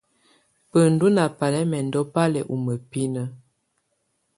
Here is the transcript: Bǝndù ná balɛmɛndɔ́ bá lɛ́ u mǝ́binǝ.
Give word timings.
Bǝndù 0.71 1.07
ná 1.15 1.23
balɛmɛndɔ́ 1.37 2.03
bá 2.13 2.23
lɛ́ 2.33 2.47
u 2.53 2.55
mǝ́binǝ. 2.65 3.23